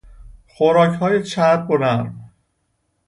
[0.47, 2.31] خوراکهای چرب و نرم